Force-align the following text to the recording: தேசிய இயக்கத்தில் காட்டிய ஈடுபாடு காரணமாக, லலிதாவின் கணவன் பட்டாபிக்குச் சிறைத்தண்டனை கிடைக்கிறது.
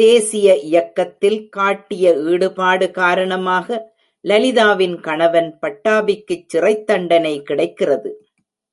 தேசிய 0.00 0.56
இயக்கத்தில் 0.58 1.48
காட்டிய 1.48 2.14
ஈடுபாடு 2.16 2.90
காரணமாக, 2.90 3.94
லலிதாவின் 4.24 5.00
கணவன் 5.00 5.58
பட்டாபிக்குச் 5.62 6.46
சிறைத்தண்டனை 6.54 7.42
கிடைக்கிறது. 7.42 8.26